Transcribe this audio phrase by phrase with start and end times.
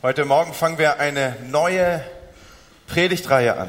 [0.00, 2.04] Heute Morgen fangen wir eine neue
[2.86, 3.68] Predigtreihe an.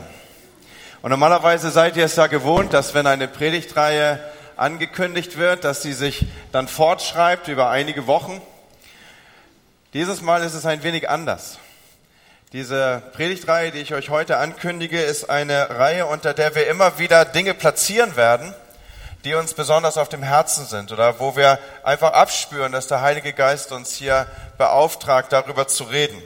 [1.01, 4.19] Und normalerweise seid ihr es ja gewohnt, dass wenn eine Predigtreihe
[4.55, 8.43] angekündigt wird, dass sie sich dann fortschreibt über einige Wochen.
[9.95, 11.57] Dieses Mal ist es ein wenig anders.
[12.53, 17.25] Diese Predigtreihe, die ich euch heute ankündige, ist eine Reihe, unter der wir immer wieder
[17.25, 18.53] Dinge platzieren werden,
[19.23, 23.33] die uns besonders auf dem Herzen sind oder wo wir einfach abspüren, dass der Heilige
[23.33, 24.27] Geist uns hier
[24.57, 26.21] beauftragt, darüber zu reden.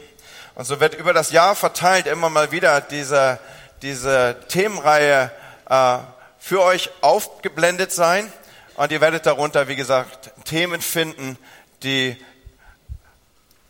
[0.55, 3.39] Und so wird über das Jahr verteilt immer mal wieder diese,
[3.81, 5.31] diese Themenreihe
[5.69, 5.97] äh,
[6.37, 8.31] für euch aufgeblendet sein.
[8.75, 11.37] Und ihr werdet darunter, wie gesagt, Themen finden,
[11.81, 12.17] die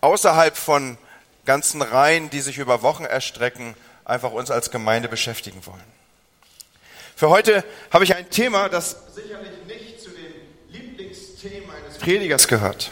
[0.02, 0.98] außerhalb von
[1.46, 5.93] ganzen Reihen, die sich über Wochen erstrecken, einfach uns als Gemeinde beschäftigen wollen.
[7.24, 10.34] Für heute habe ich ein Thema, das sicherlich nicht zu den
[10.68, 12.92] Lieblingsthemen eines Predigers gehört.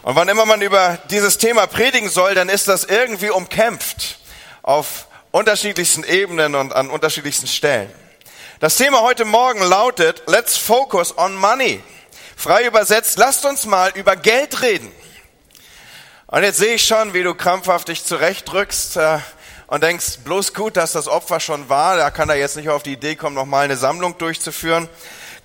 [0.00, 4.18] Und wann immer man über dieses Thema predigen soll, dann ist das irgendwie umkämpft
[4.62, 7.92] auf unterschiedlichsten Ebenen und an unterschiedlichsten Stellen.
[8.60, 11.82] Das Thema heute Morgen lautet, let's focus on money.
[12.34, 14.90] Frei übersetzt, lasst uns mal über Geld reden.
[16.28, 19.18] Und jetzt sehe ich schon, wie du krampfhaft dich zurechtdrückst äh,
[19.68, 22.82] und denkst, bloß gut, dass das Opfer schon war, da kann er jetzt nicht auf
[22.82, 24.88] die Idee kommen, nochmal eine Sammlung durchzuführen.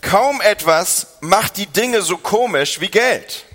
[0.01, 3.45] Kaum etwas macht die Dinge so komisch wie Geld.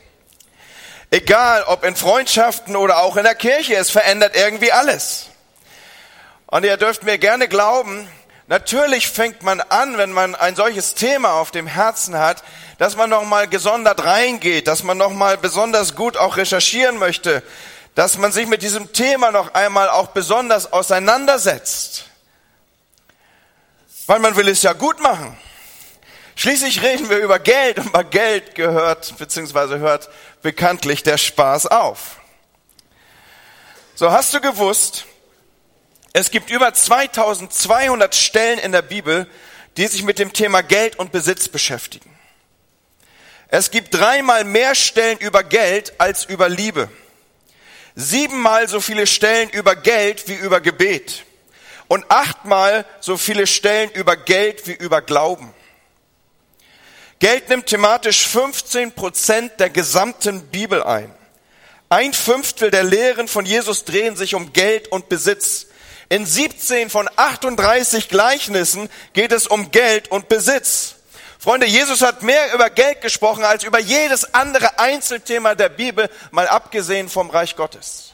[1.10, 5.28] Egal, ob in Freundschaften oder auch in der Kirche, es verändert irgendwie alles.
[6.47, 8.06] Und ihr dürft mir gerne glauben,
[8.47, 12.44] natürlich fängt man an, wenn man ein solches Thema auf dem Herzen hat,
[12.77, 17.42] dass man nochmal gesondert reingeht, dass man nochmal besonders gut auch recherchieren möchte,
[17.94, 22.05] dass man sich mit diesem Thema noch einmal auch besonders auseinandersetzt.
[24.06, 25.36] Weil man will es ja gut machen.
[26.36, 29.78] Schließlich reden wir über Geld und bei Geld gehört bzw.
[29.78, 30.09] hört
[30.42, 32.20] bekanntlich der Spaß auf.
[33.97, 35.06] So hast du gewusst,
[36.12, 39.28] es gibt über 2200 Stellen in der Bibel,
[39.77, 42.16] die sich mit dem Thema Geld und Besitz beschäftigen.
[43.49, 46.88] Es gibt dreimal mehr Stellen über Geld als über Liebe
[47.98, 51.25] siebenmal so viele Stellen über Geld wie über Gebet
[51.88, 55.53] und achtmal so viele Stellen über Geld wie über Glauben.
[57.19, 61.12] Geld nimmt thematisch 15 Prozent der gesamten Bibel ein.
[61.88, 65.66] Ein Fünftel der Lehren von Jesus drehen sich um Geld und Besitz.
[66.08, 70.97] In 17 von 38 Gleichnissen geht es um Geld und Besitz.
[71.38, 76.49] Freunde, Jesus hat mehr über Geld gesprochen als über jedes andere Einzelthema der Bibel, mal
[76.49, 78.12] abgesehen vom Reich Gottes.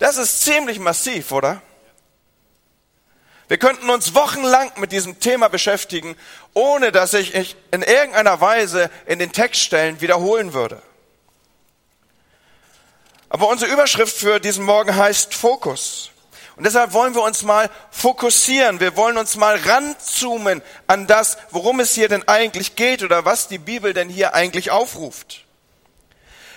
[0.00, 1.62] Das ist ziemlich massiv, oder?
[3.46, 6.16] Wir könnten uns wochenlang mit diesem Thema beschäftigen,
[6.54, 7.34] ohne dass ich
[7.70, 10.82] in irgendeiner Weise in den Textstellen wiederholen würde.
[13.28, 16.11] Aber unsere Überschrift für diesen Morgen heißt Fokus.
[16.56, 18.80] Und deshalb wollen wir uns mal fokussieren.
[18.80, 23.48] Wir wollen uns mal ranzoomen an das, worum es hier denn eigentlich geht oder was
[23.48, 25.44] die Bibel denn hier eigentlich aufruft.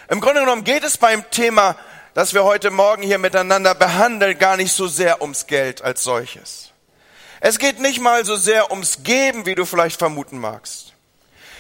[0.10, 1.76] Im Grunde genommen geht es beim Thema,
[2.14, 6.72] das wir heute Morgen hier miteinander behandeln, gar nicht so sehr ums Geld als solches.
[7.40, 10.94] Es geht nicht mal so sehr ums Geben, wie du vielleicht vermuten magst.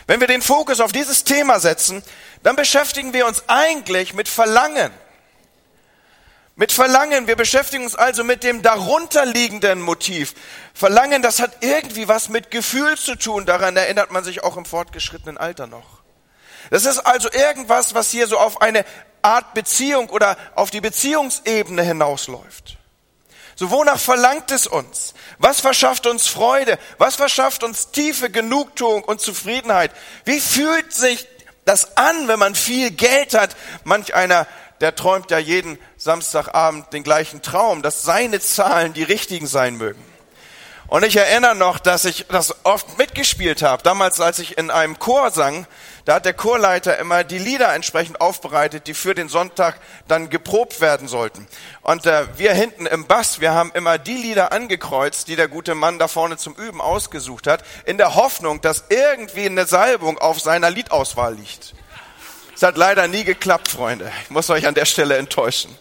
[0.07, 2.03] Wenn wir den Fokus auf dieses Thema setzen,
[2.43, 4.91] dann beschäftigen wir uns eigentlich mit Verlangen
[6.55, 7.27] mit Verlangen.
[7.27, 10.33] Wir beschäftigen uns also mit dem darunterliegenden Motiv.
[10.73, 13.45] Verlangen, das hat irgendwie was mit Gefühl zu tun.
[13.45, 16.01] Daran erinnert man sich auch im fortgeschrittenen Alter noch.
[16.71, 18.85] Das ist also irgendwas, was hier so auf eine
[19.21, 22.77] Art Beziehung oder auf die Beziehungsebene hinausläuft.
[23.55, 25.13] So wonach verlangt es uns?
[25.37, 26.77] Was verschafft uns Freude?
[26.97, 29.91] Was verschafft uns tiefe Genugtuung und Zufriedenheit?
[30.25, 31.27] Wie fühlt sich
[31.63, 33.55] das an, wenn man viel Geld hat?
[33.83, 34.45] Manch einer
[34.81, 40.03] der träumt ja jeden Samstagabend den gleichen Traum, dass seine Zahlen die richtigen sein mögen.
[40.87, 43.81] Und ich erinnere noch, dass ich das oft mitgespielt habe.
[43.81, 45.65] Damals, als ich in einem Chor sang,
[46.05, 50.81] da hat der Chorleiter immer die Lieder entsprechend aufbereitet, die für den Sonntag dann geprobt
[50.81, 51.47] werden sollten.
[51.81, 55.73] Und äh, wir hinten im Bass, wir haben immer die Lieder angekreuzt, die der gute
[55.73, 60.39] Mann da vorne zum Üben ausgesucht hat, in der Hoffnung, dass irgendwie eine Salbung auf
[60.39, 61.73] seiner Liedauswahl liegt.
[62.55, 64.09] Es hat leider nie geklappt, Freunde.
[64.23, 65.77] Ich muss euch an der Stelle enttäuschen.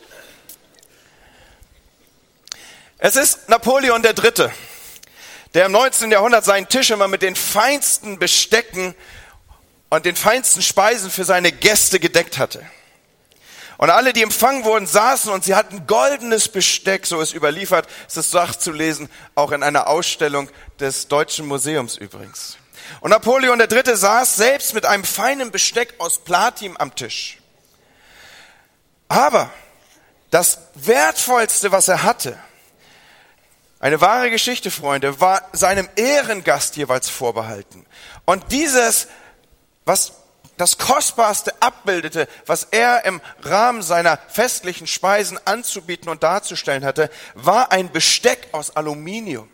[2.99, 4.53] Es ist Napoleon der Dritte,
[5.53, 6.11] der im 19.
[6.11, 8.97] Jahrhundert seinen Tisch immer mit den feinsten Bestecken
[9.89, 12.69] und den feinsten Speisen für seine Gäste gedeckt hatte.
[13.77, 18.17] Und alle, die empfangen wurden, saßen und sie hatten goldenes Besteck, so ist überliefert, es
[18.17, 20.49] ist nachzulesen, auch in einer Ausstellung
[20.81, 22.57] des Deutschen Museums übrigens.
[23.01, 23.97] Und Napoleon III.
[23.97, 27.39] saß selbst mit einem feinen Besteck aus Platin am Tisch.
[29.09, 29.51] Aber
[30.31, 32.39] das Wertvollste, was er hatte,
[33.81, 37.85] eine wahre Geschichte, Freunde, war seinem Ehrengast jeweils vorbehalten.
[38.25, 39.09] Und dieses,
[39.85, 40.13] was
[40.57, 47.73] das Kostbarste abbildete, was er im Rahmen seiner festlichen Speisen anzubieten und darzustellen hatte, war
[47.73, 49.51] ein Besteck aus Aluminium.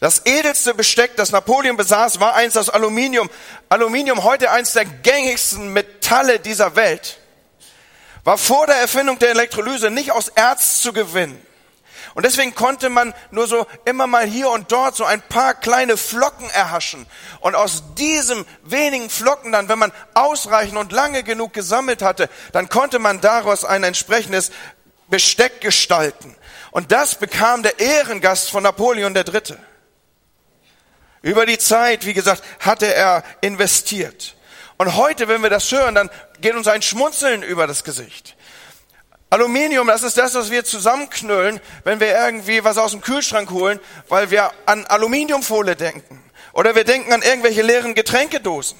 [0.00, 3.30] Das edelste Besteck, das Napoleon besaß, war eins aus Aluminium.
[3.68, 7.18] Aluminium, heute eins der gängigsten Metalle dieser Welt,
[8.24, 11.40] war vor der Erfindung der Elektrolyse nicht aus Erz zu gewinnen.
[12.14, 15.96] Und deswegen konnte man nur so immer mal hier und dort so ein paar kleine
[15.96, 17.06] Flocken erhaschen.
[17.40, 22.68] Und aus diesem wenigen Flocken dann, wenn man ausreichend und lange genug gesammelt hatte, dann
[22.68, 24.52] konnte man daraus ein entsprechendes
[25.08, 26.36] Besteck gestalten.
[26.70, 29.56] Und das bekam der Ehrengast von Napoleon III.
[31.24, 34.36] Über die Zeit, wie gesagt, hatte er investiert.
[34.76, 36.10] Und heute, wenn wir das hören, dann
[36.42, 38.36] geht uns ein Schmunzeln über das Gesicht.
[39.30, 43.80] Aluminium, das ist das, was wir zusammenknüllen, wenn wir irgendwie was aus dem Kühlschrank holen,
[44.10, 46.22] weil wir an Aluminiumfolie denken.
[46.52, 48.76] Oder wir denken an irgendwelche leeren Getränkedosen.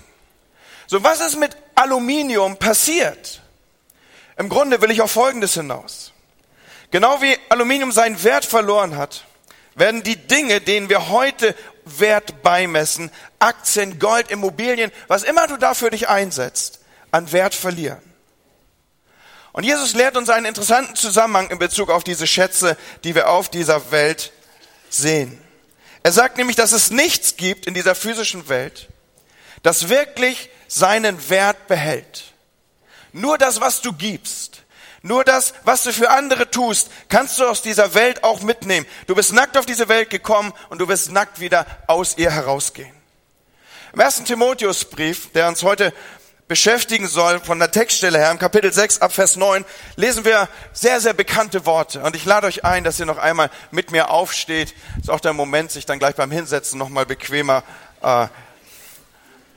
[0.86, 3.40] So, was ist mit Aluminium passiert?
[4.36, 6.12] Im Grunde will ich auf Folgendes hinaus.
[6.90, 9.24] Genau wie Aluminium seinen Wert verloren hat,
[9.76, 15.90] werden die Dinge, denen wir heute Wert beimessen, Aktien, Gold, Immobilien, was immer du dafür
[15.90, 18.02] dich einsetzt, an Wert verlieren.
[19.52, 23.48] Und Jesus lehrt uns einen interessanten Zusammenhang in Bezug auf diese Schätze, die wir auf
[23.48, 24.32] dieser Welt
[24.90, 25.40] sehen.
[26.02, 28.88] Er sagt nämlich, dass es nichts gibt in dieser physischen Welt,
[29.62, 32.34] das wirklich seinen Wert behält.
[33.12, 34.63] Nur das, was du gibst,
[35.04, 38.86] nur das, was du für andere tust, kannst du aus dieser Welt auch mitnehmen.
[39.06, 42.94] Du bist nackt auf diese Welt gekommen und du wirst nackt wieder aus ihr herausgehen.
[43.92, 45.92] Im ersten Timotheusbrief, der uns heute
[46.48, 49.66] beschäftigen soll, von der Textstelle her, im Kapitel 6 ab Vers 9,
[49.96, 52.00] lesen wir sehr, sehr bekannte Worte.
[52.00, 54.74] Und ich lade euch ein, dass ihr noch einmal mit mir aufsteht.
[54.98, 57.62] Ist auch der Moment, sich dann gleich beim Hinsetzen nochmal bequemer
[58.00, 58.28] äh,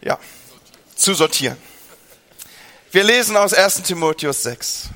[0.01, 0.19] ja,
[0.97, 1.55] zu sortieren.
[2.91, 4.89] Wir lesen aus 1 Timotheus 6.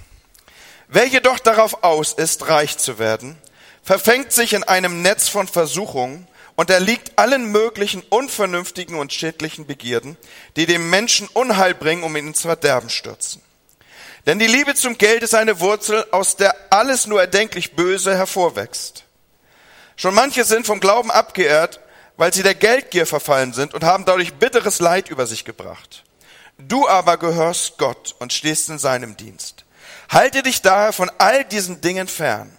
[0.94, 3.38] Wer jedoch darauf aus ist, reich zu werden,
[3.82, 6.28] verfängt sich in einem Netz von Versuchungen
[6.58, 10.18] und er liegt allen möglichen unvernünftigen und schädlichen Begierden,
[10.58, 13.42] die dem Menschen Unheil bringen, um ihn ins Verderben stürzen.
[14.26, 19.06] Denn die Liebe zum Geld ist eine Wurzel, aus der alles nur erdenklich Böse hervorwächst.
[19.96, 21.80] Schon manche sind vom Glauben abgeehrt,
[22.18, 26.04] weil sie der Geldgier verfallen sind und haben dadurch bitteres Leid über sich gebracht.
[26.58, 29.64] Du aber gehörst Gott und stehst in seinem Dienst.
[30.12, 32.52] Halte dich daher von all diesen Dingen fern.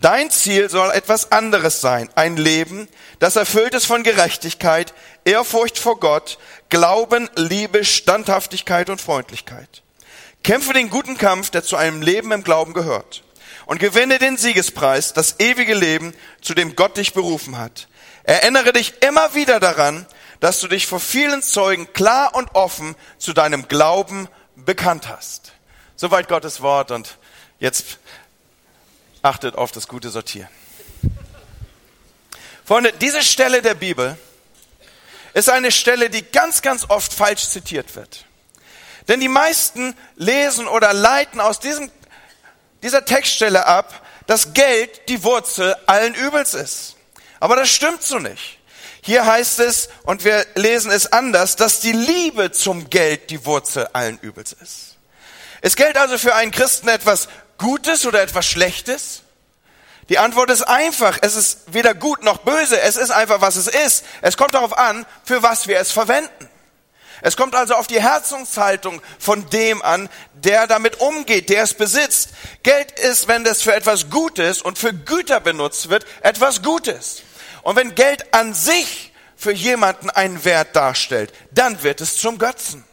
[0.00, 2.08] Dein Ziel soll etwas anderes sein.
[2.14, 2.86] Ein Leben,
[3.18, 4.94] das erfüllt ist von Gerechtigkeit,
[5.24, 6.38] Ehrfurcht vor Gott,
[6.68, 9.82] Glauben, Liebe, Standhaftigkeit und Freundlichkeit.
[10.44, 13.24] Kämpfe den guten Kampf, der zu einem Leben im Glauben gehört.
[13.64, 17.88] Und gewinne den Siegespreis, das ewige Leben, zu dem Gott dich berufen hat.
[18.22, 20.06] Erinnere dich immer wieder daran,
[20.38, 25.55] dass du dich vor vielen Zeugen klar und offen zu deinem Glauben bekannt hast.
[25.96, 27.16] Soweit Gottes Wort und
[27.58, 27.98] jetzt
[29.22, 30.48] achtet auf das gute Sortieren.
[32.66, 34.18] Freunde, diese Stelle der Bibel
[35.32, 38.26] ist eine Stelle, die ganz, ganz oft falsch zitiert wird.
[39.08, 41.90] Denn die meisten lesen oder leiten aus diesem,
[42.82, 46.96] dieser Textstelle ab, dass Geld die Wurzel allen Übels ist.
[47.40, 48.58] Aber das stimmt so nicht.
[49.02, 53.86] Hier heißt es, und wir lesen es anders, dass die Liebe zum Geld die Wurzel
[53.92, 54.95] allen Übels ist.
[55.66, 57.26] Ist Geld also für einen Christen etwas
[57.58, 59.22] Gutes oder etwas Schlechtes?
[60.08, 61.18] Die Antwort ist einfach.
[61.22, 62.80] Es ist weder gut noch böse.
[62.80, 64.04] Es ist einfach, was es ist.
[64.22, 66.48] Es kommt darauf an, für was wir es verwenden.
[67.20, 72.28] Es kommt also auf die Herzungshaltung von dem an, der damit umgeht, der es besitzt.
[72.62, 77.22] Geld ist, wenn das für etwas Gutes und für Güter benutzt wird, etwas Gutes.
[77.62, 82.84] Und wenn Geld an sich für jemanden einen Wert darstellt, dann wird es zum Götzen.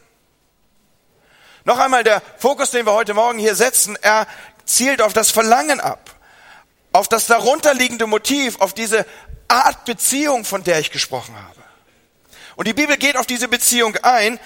[1.64, 4.26] Noch einmal der Fokus, den wir heute Morgen hier setzen, er
[4.64, 6.14] zielt auf das Verlangen ab
[6.94, 9.04] auf das darunterliegende Motiv, auf diese
[9.48, 11.60] Art Beziehung, von der ich gesprochen habe.
[12.54, 14.38] Und die Bibel geht auf diese Beziehung ein,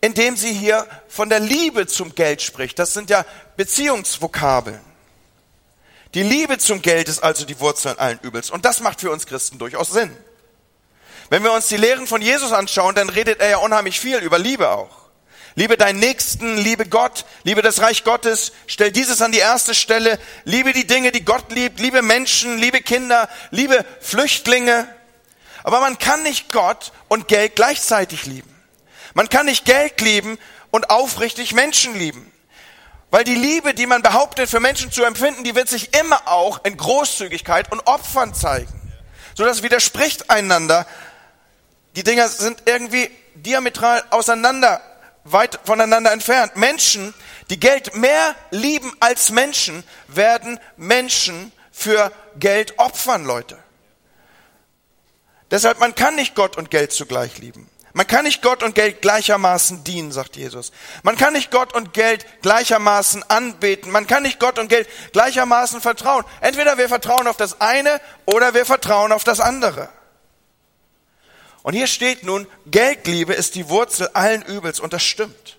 [0.00, 2.80] indem sie hier von der Liebe zum Geld spricht.
[2.80, 3.24] Das sind ja
[3.56, 4.80] Beziehungsvokabeln.
[6.14, 8.50] Die Liebe zum Geld ist also die Wurzel allen Übels.
[8.50, 10.14] Und das macht für uns Christen durchaus Sinn.
[11.28, 14.40] Wenn wir uns die Lehren von Jesus anschauen, dann redet er ja unheimlich viel über
[14.40, 15.09] Liebe auch.
[15.56, 20.18] Liebe deinen Nächsten, liebe Gott, liebe das Reich Gottes, stell dieses an die erste Stelle,
[20.44, 24.88] liebe die Dinge, die Gott liebt, liebe Menschen, liebe Kinder, liebe Flüchtlinge.
[25.64, 28.48] Aber man kann nicht Gott und Geld gleichzeitig lieben.
[29.14, 30.38] Man kann nicht Geld lieben
[30.70, 32.30] und aufrichtig Menschen lieben.
[33.10, 36.64] Weil die Liebe, die man behauptet, für Menschen zu empfinden, die wird sich immer auch
[36.64, 38.72] in Großzügigkeit und Opfern zeigen.
[39.34, 40.86] So das widerspricht einander.
[41.96, 44.80] Die Dinger sind irgendwie diametral auseinander,
[45.24, 46.56] weit voneinander entfernt.
[46.56, 47.14] Menschen,
[47.50, 53.58] die Geld mehr lieben als Menschen, werden Menschen für Geld opfern, Leute.
[55.50, 57.68] Deshalb, man kann nicht Gott und Geld zugleich lieben.
[57.92, 60.70] Man kann nicht Gott und Geld gleichermaßen dienen, sagt Jesus.
[61.02, 63.90] Man kann nicht Gott und Geld gleichermaßen anbeten.
[63.90, 66.24] Man kann nicht Gott und Geld gleichermaßen vertrauen.
[66.40, 69.88] Entweder wir vertrauen auf das eine oder wir vertrauen auf das andere.
[71.62, 75.58] Und hier steht nun, Geldliebe ist die Wurzel allen Übels und das stimmt.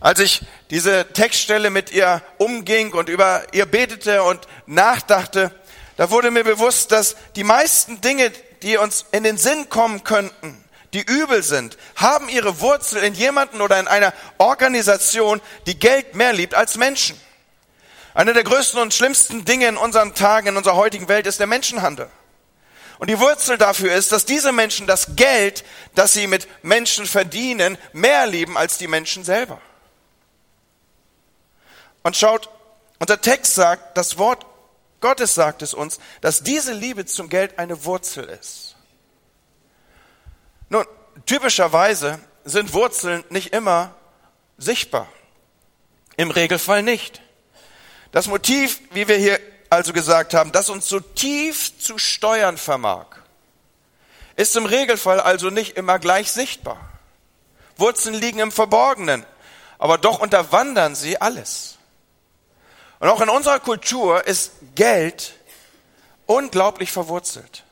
[0.00, 5.50] Als ich diese Textstelle mit ihr umging und über ihr betete und nachdachte,
[5.96, 8.30] da wurde mir bewusst, dass die meisten Dinge,
[8.62, 10.62] die uns in den Sinn kommen könnten,
[10.92, 16.32] die übel sind, haben ihre Wurzel in jemanden oder in einer Organisation, die Geld mehr
[16.32, 17.18] liebt als Menschen.
[18.12, 21.46] Eine der größten und schlimmsten Dinge in unseren Tagen, in unserer heutigen Welt ist der
[21.46, 22.08] Menschenhandel.
[23.04, 25.62] Und die Wurzel dafür ist, dass diese Menschen das Geld,
[25.94, 29.60] das sie mit Menschen verdienen, mehr lieben als die Menschen selber.
[32.02, 32.48] Und schaut,
[33.00, 34.46] unser Text sagt, das Wort
[35.02, 38.74] Gottes sagt es uns, dass diese Liebe zum Geld eine Wurzel ist.
[40.70, 40.86] Nun,
[41.26, 43.94] typischerweise sind Wurzeln nicht immer
[44.56, 45.12] sichtbar.
[46.16, 47.20] Im Regelfall nicht.
[48.12, 49.38] Das Motiv, wie wir hier
[49.74, 53.06] also gesagt haben, das uns so tief zu steuern vermag,
[54.36, 56.80] ist im Regelfall also nicht immer gleich sichtbar.
[57.76, 59.24] Wurzeln liegen im Verborgenen,
[59.78, 61.78] aber doch unterwandern sie alles.
[63.00, 65.34] Und auch in unserer Kultur ist Geld
[66.26, 67.64] unglaublich verwurzelt.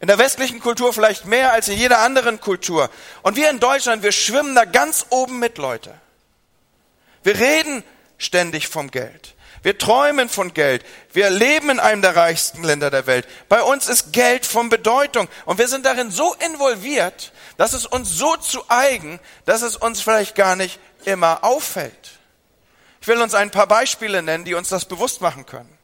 [0.00, 2.90] In der westlichen Kultur vielleicht mehr als in jeder anderen Kultur.
[3.22, 5.94] Und wir in Deutschland, wir schwimmen da ganz oben mit, Leute.
[7.22, 7.84] Wir reden
[8.16, 9.34] ständig vom Geld.
[9.62, 10.84] Wir träumen von Geld.
[11.12, 13.26] Wir leben in einem der reichsten Länder der Welt.
[13.48, 15.28] Bei uns ist Geld von Bedeutung.
[15.44, 20.00] Und wir sind darin so involviert, dass es uns so zu eigen, dass es uns
[20.00, 22.10] vielleicht gar nicht immer auffällt.
[23.02, 25.78] Ich will uns ein paar Beispiele nennen, die uns das bewusst machen können.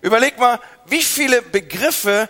[0.00, 2.28] Überleg mal, wie viele Begriffe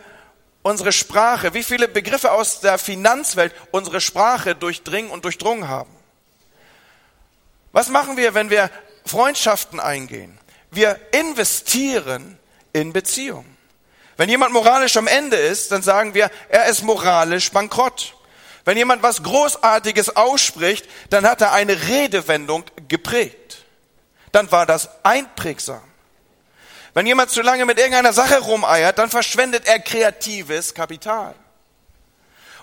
[0.62, 5.90] unsere Sprache, wie viele Begriffe aus der Finanzwelt unsere Sprache durchdringen und durchdrungen haben.
[7.72, 8.70] Was machen wir, wenn wir
[9.04, 10.38] Freundschaften eingehen?
[10.70, 12.38] Wir investieren
[12.72, 13.56] in Beziehungen.
[14.16, 18.14] Wenn jemand moralisch am Ende ist, dann sagen wir, er ist moralisch bankrott.
[18.64, 23.64] Wenn jemand was Großartiges ausspricht, dann hat er eine Redewendung geprägt.
[24.30, 25.82] Dann war das einprägsam.
[26.94, 31.34] Wenn jemand zu lange mit irgendeiner Sache rumeiert, dann verschwendet er kreatives Kapital.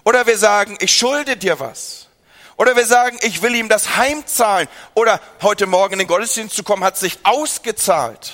[0.03, 2.09] Oder wir sagen, ich schulde dir was.
[2.60, 4.68] Oder wir sagen, ich will ihm das heimzahlen.
[4.94, 8.34] Oder heute Morgen in den Gottesdienst zu kommen, hat sich ausgezahlt.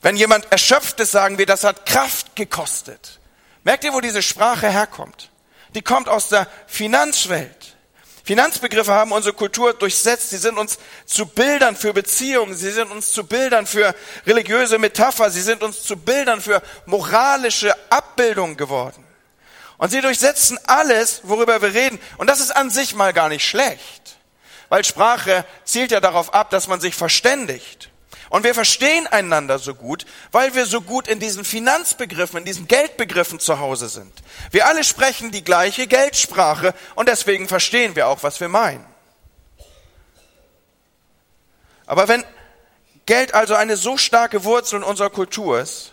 [0.00, 3.20] Wenn jemand erschöpft ist, sagen wir, das hat Kraft gekostet.
[3.62, 5.30] Merkt ihr, wo diese Sprache herkommt?
[5.76, 7.76] Die kommt aus der Finanzwelt.
[8.24, 10.30] Finanzbegriffe haben unsere Kultur durchsetzt.
[10.30, 12.56] Sie sind uns zu Bildern für Beziehungen.
[12.56, 13.94] Sie sind uns zu Bildern für
[14.26, 15.30] religiöse Metapher.
[15.30, 19.04] Sie sind uns zu Bildern für moralische Abbildungen geworden.
[19.82, 21.98] Und sie durchsetzen alles, worüber wir reden.
[22.16, 24.16] Und das ist an sich mal gar nicht schlecht.
[24.68, 27.90] Weil Sprache zielt ja darauf ab, dass man sich verständigt.
[28.28, 32.68] Und wir verstehen einander so gut, weil wir so gut in diesen Finanzbegriffen, in diesen
[32.68, 34.12] Geldbegriffen zu Hause sind.
[34.52, 38.86] Wir alle sprechen die gleiche Geldsprache und deswegen verstehen wir auch, was wir meinen.
[41.86, 42.22] Aber wenn
[43.06, 45.90] Geld also eine so starke Wurzel in unserer Kultur ist,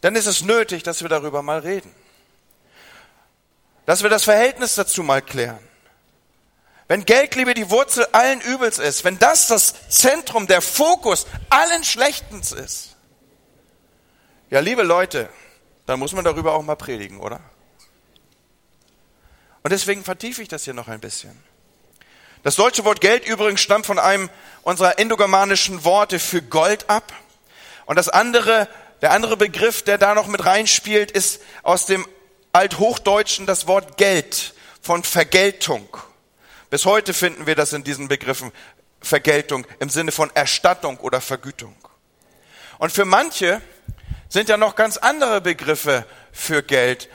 [0.00, 1.92] dann ist es nötig, dass wir darüber mal reden.
[3.86, 5.58] Dass wir das Verhältnis dazu mal klären.
[6.86, 12.52] Wenn Geldliebe die Wurzel allen Übels ist, wenn das das Zentrum, der Fokus allen Schlechtens
[12.52, 12.96] ist,
[14.50, 15.28] ja, liebe Leute,
[15.86, 17.40] dann muss man darüber auch mal predigen, oder?
[19.62, 21.42] Und deswegen vertiefe ich das hier noch ein bisschen.
[22.42, 24.28] Das deutsche Wort Geld übrigens stammt von einem
[24.62, 27.14] unserer indogermanischen Worte für Gold ab.
[27.86, 28.68] Und das andere,
[29.00, 32.06] der andere Begriff, der da noch mit reinspielt, ist aus dem
[32.54, 35.88] Althochdeutschen das Wort Geld von Vergeltung.
[36.70, 38.52] Bis heute finden wir das in diesen Begriffen
[39.00, 41.74] Vergeltung im Sinne von Erstattung oder Vergütung.
[42.78, 43.60] Und für manche
[44.28, 47.08] sind ja noch ganz andere Begriffe für Geld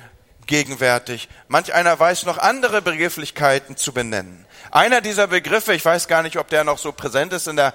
[0.45, 1.29] gegenwärtig.
[1.47, 4.45] Manch einer weiß noch andere Begrifflichkeiten zu benennen.
[4.71, 7.73] Einer dieser Begriffe, ich weiß gar nicht, ob der noch so präsent ist in der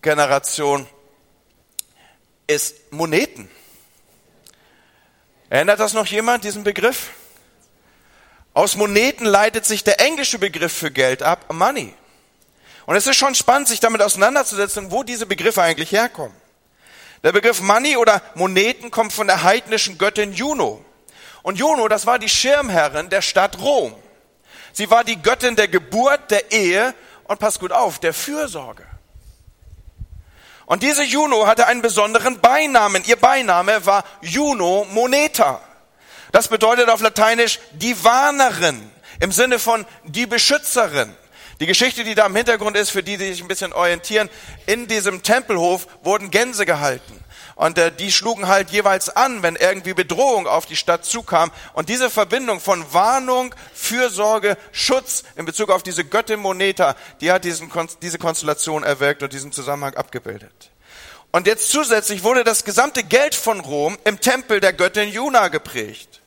[0.00, 0.86] Generation,
[2.46, 3.50] ist Moneten.
[5.50, 7.10] Erinnert das noch jemand, diesen Begriff?
[8.52, 11.94] Aus Moneten leitet sich der englische Begriff für Geld ab, Money.
[12.86, 16.34] Und es ist schon spannend, sich damit auseinanderzusetzen, wo diese Begriffe eigentlich herkommen.
[17.22, 20.84] Der Begriff Money oder Moneten kommt von der heidnischen Göttin Juno.
[21.42, 23.94] Und Juno, das war die Schirmherrin der Stadt Rom.
[24.72, 28.87] Sie war die Göttin der Geburt, der Ehe und pass gut auf, der Fürsorge.
[30.68, 33.02] Und diese Juno hatte einen besonderen Beinamen.
[33.06, 35.62] Ihr Beiname war Juno Moneta.
[36.30, 41.16] Das bedeutet auf Lateinisch die Warnerin im Sinne von die Beschützerin.
[41.60, 44.28] Die Geschichte, die da im Hintergrund ist, für die, die sich ein bisschen orientieren,
[44.66, 47.17] in diesem Tempelhof wurden Gänse gehalten.
[47.58, 51.50] Und äh, die schlugen halt jeweils an, wenn irgendwie Bedrohung auf die Stadt zukam.
[51.72, 57.42] Und diese Verbindung von Warnung, Fürsorge, Schutz in Bezug auf diese Göttin Moneta, die hat
[57.42, 57.68] diesen,
[58.00, 60.70] diese Konstellation erwirkt und diesen Zusammenhang abgebildet.
[61.32, 66.20] Und jetzt zusätzlich wurde das gesamte Geld von Rom im Tempel der Göttin Juna geprägt.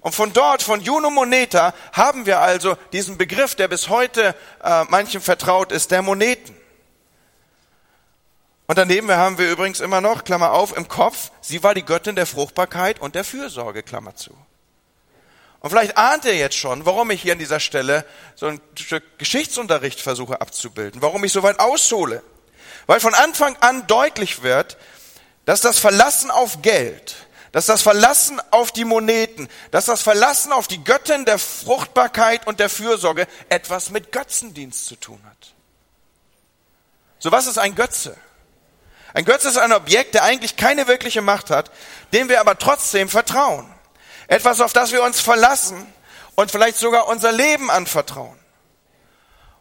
[0.00, 4.84] Und von dort, von Juno Moneta, haben wir also diesen Begriff, der bis heute äh,
[4.90, 6.54] manchen vertraut ist, der Moneten.
[8.70, 12.14] Und daneben haben wir übrigens immer noch, Klammer auf, im Kopf, sie war die Göttin
[12.14, 14.30] der Fruchtbarkeit und der Fürsorge, Klammer zu.
[15.58, 19.18] Und vielleicht ahnt ihr jetzt schon, warum ich hier an dieser Stelle so ein Stück
[19.18, 22.22] Geschichtsunterricht versuche abzubilden, warum ich so weit aushole.
[22.86, 24.78] Weil von Anfang an deutlich wird,
[25.46, 30.68] dass das Verlassen auf Geld, dass das Verlassen auf die Moneten, dass das Verlassen auf
[30.68, 35.54] die Göttin der Fruchtbarkeit und der Fürsorge etwas mit Götzendienst zu tun hat.
[37.18, 38.16] So was ist ein Götze?
[39.14, 41.70] Ein Götze ist ein Objekt, der eigentlich keine wirkliche Macht hat,
[42.12, 43.72] dem wir aber trotzdem vertrauen.
[44.28, 45.92] Etwas, auf das wir uns verlassen
[46.36, 48.38] und vielleicht sogar unser Leben anvertrauen.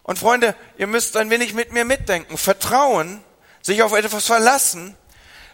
[0.04, 2.38] Und Freunde, ihr müsst ein wenig mit mir mitdenken.
[2.38, 3.24] Vertrauen,
[3.62, 4.96] sich auf etwas verlassen,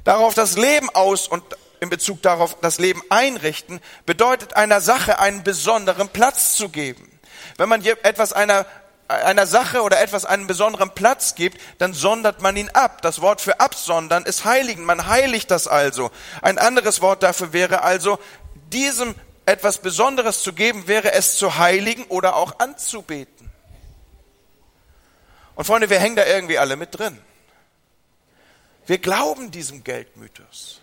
[0.04, 1.44] darauf das Leben aus und
[1.80, 7.20] in Bezug darauf das Leben einrichten, bedeutet einer Sache einen besonderen Platz zu geben.
[7.58, 8.66] Wenn man etwas einer,
[9.08, 13.02] einer Sache oder etwas einen besonderen Platz gibt, dann sondert man ihn ab.
[13.02, 14.84] Das Wort für absondern ist heiligen.
[14.84, 16.12] Man heiligt das also.
[16.42, 18.20] Ein anderes Wort dafür wäre also,
[18.72, 19.14] diesem
[19.46, 23.52] etwas Besonderes zu geben, wäre es zu heiligen oder auch anzubeten.
[25.56, 27.20] Und Freunde, wir hängen da irgendwie alle mit drin.
[28.88, 30.82] Wir glauben diesem Geldmythos.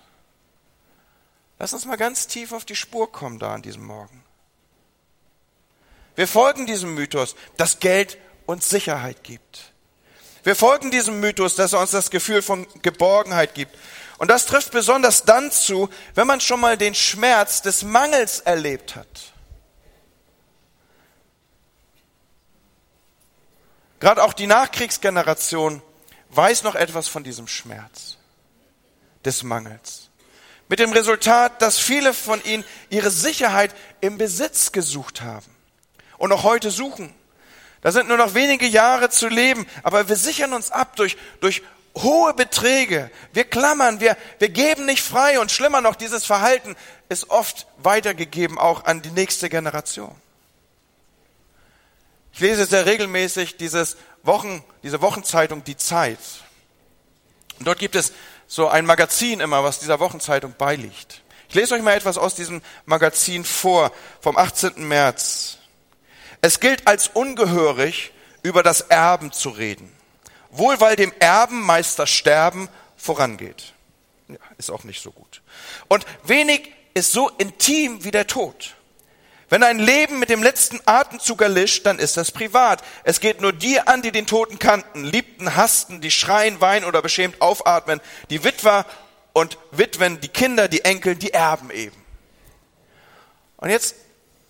[1.58, 4.24] Lass uns mal ganz tief auf die Spur kommen da an diesem Morgen.
[6.14, 9.72] Wir folgen diesem Mythos, dass Geld uns Sicherheit gibt.
[10.44, 13.76] Wir folgen diesem Mythos, dass er uns das Gefühl von Geborgenheit gibt.
[14.18, 18.96] Und das trifft besonders dann zu, wenn man schon mal den Schmerz des Mangels erlebt
[18.96, 19.32] hat.
[24.00, 25.80] Gerade auch die Nachkriegsgeneration
[26.30, 28.16] weiß noch etwas von diesem Schmerz
[29.24, 30.10] des Mangels.
[30.68, 35.61] Mit dem Resultat, dass viele von ihnen ihre Sicherheit im Besitz gesucht haben
[36.22, 37.12] und noch heute suchen.
[37.80, 41.62] Da sind nur noch wenige Jahre zu leben, aber wir sichern uns ab durch, durch
[41.96, 43.10] hohe Beträge.
[43.32, 46.76] Wir klammern, wir, wir geben nicht frei und schlimmer noch, dieses Verhalten
[47.08, 50.14] ist oft weitergegeben auch an die nächste Generation.
[52.32, 56.20] Ich lese sehr regelmäßig dieses Wochen, diese Wochenzeitung Die Zeit.
[57.58, 58.12] Und dort gibt es
[58.46, 61.20] so ein Magazin immer, was dieser Wochenzeitung beiliegt.
[61.48, 64.86] Ich lese euch mal etwas aus diesem Magazin vor, vom 18.
[64.86, 65.58] März.
[66.42, 69.90] Es gilt als ungehörig, über das Erben zu reden.
[70.50, 73.72] Wohl weil dem Erben meist das Sterben vorangeht.
[74.28, 75.40] Ja, ist auch nicht so gut.
[75.88, 78.74] Und wenig ist so intim wie der Tod.
[79.48, 82.82] Wenn ein Leben mit dem letzten Atemzug erlischt, dann ist das privat.
[83.04, 87.02] Es geht nur die an, die den Toten kannten, liebten, hassten, die schreien, weinen oder
[87.02, 88.00] beschämt aufatmen.
[88.30, 88.84] Die Witwer
[89.32, 92.02] und Witwen, die Kinder, die Enkel, die Erben eben.
[93.58, 93.94] Und jetzt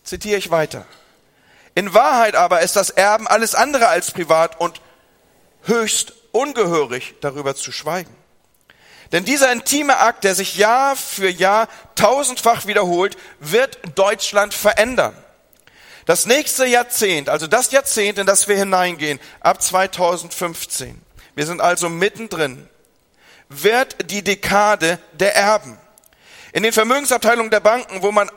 [0.05, 0.87] zitiere ich weiter.
[1.75, 4.81] In Wahrheit aber ist das Erben alles andere als privat und
[5.63, 8.15] höchst ungehörig darüber zu schweigen.
[9.13, 15.15] Denn dieser intime Akt, der sich Jahr für Jahr tausendfach wiederholt, wird Deutschland verändern.
[16.07, 21.01] Das nächste Jahrzehnt, also das Jahrzehnt, in das wir hineingehen, ab 2015,
[21.35, 22.69] wir sind also mittendrin,
[23.49, 25.79] wird die Dekade der Erben.
[26.53, 28.31] In den Vermögensabteilungen der Banken, wo man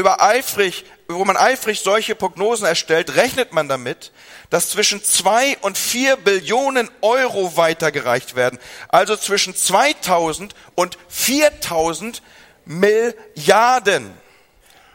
[0.00, 4.12] übereifrig, wo man eifrig solche Prognosen erstellt, rechnet man damit,
[4.50, 8.58] dass zwischen zwei und vier Billionen Euro weitergereicht werden.
[8.88, 12.22] Also zwischen 2000 und 4000
[12.64, 14.12] Milliarden.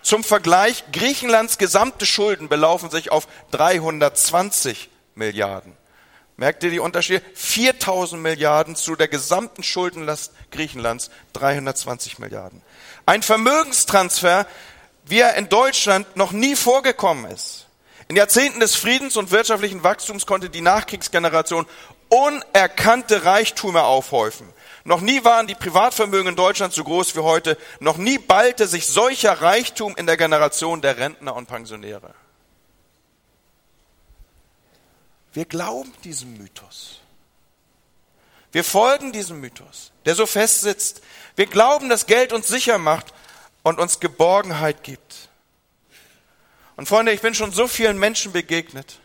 [0.01, 5.75] Zum Vergleich, Griechenlands gesamte Schulden belaufen sich auf 320 Milliarden.
[6.37, 7.21] Merkt ihr die Unterschiede?
[7.33, 12.61] 4000 Milliarden zu der gesamten Schuldenlast Griechenlands 320 Milliarden.
[13.05, 14.45] Ein Vermögenstransfer
[15.05, 17.67] wie er in Deutschland noch nie vorgekommen ist.
[18.07, 21.65] In Jahrzehnten des Friedens und wirtschaftlichen Wachstums konnte die Nachkriegsgeneration
[22.09, 24.47] unerkannte Reichtümer aufhäufen.
[24.83, 27.57] Noch nie waren die Privatvermögen in Deutschland so groß wie heute.
[27.79, 32.13] Noch nie ballte sich solcher Reichtum in der Generation der Rentner und Pensionäre.
[35.33, 36.99] Wir glauben diesem Mythos.
[38.51, 41.01] Wir folgen diesem Mythos, der so fest sitzt.
[41.35, 43.07] Wir glauben, dass Geld uns sicher macht
[43.65, 45.29] und uns Geborgenheit gibt.
[46.75, 48.99] Und Freunde, ich bin schon so vielen Menschen begegnet.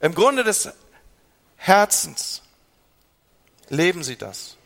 [0.00, 0.70] Im Grunde des
[1.56, 2.40] Herzens
[3.68, 4.56] leben sie das.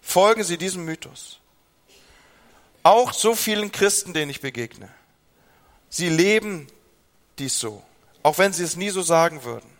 [0.00, 1.40] Folgen sie diesem Mythos.
[2.82, 4.88] Auch so vielen Christen, denen ich begegne.
[5.90, 6.68] Sie leben
[7.38, 7.84] dies so,
[8.22, 9.76] auch wenn sie es nie so sagen würden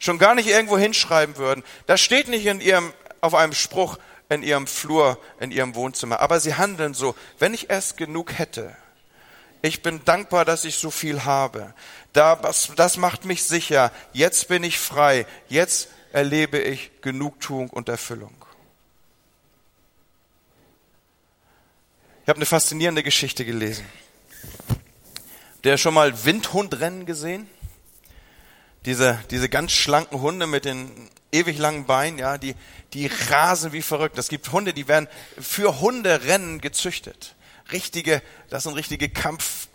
[0.00, 1.62] schon gar nicht irgendwo hinschreiben würden.
[1.86, 3.98] Das steht nicht in ihrem, auf einem Spruch
[4.30, 6.20] in ihrem Flur, in ihrem Wohnzimmer.
[6.20, 7.14] Aber sie handeln so.
[7.38, 8.74] Wenn ich erst genug hätte,
[9.60, 11.74] ich bin dankbar, dass ich so viel habe.
[12.14, 13.92] Das, das macht mich sicher.
[14.14, 15.26] Jetzt bin ich frei.
[15.48, 18.34] Jetzt erlebe ich Genugtuung und Erfüllung.
[22.22, 23.84] Ich habe eine faszinierende Geschichte gelesen.
[25.64, 27.46] Der schon mal Windhundrennen gesehen?
[28.86, 32.54] diese, diese ganz schlanken Hunde mit den ewig langen Beinen, ja, die,
[32.92, 34.18] die rasen wie verrückt.
[34.18, 35.08] Es gibt Hunde, die werden
[35.40, 37.34] für Hunderennen gezüchtet.
[37.72, 39.68] Richtige, das sind richtige Kampf,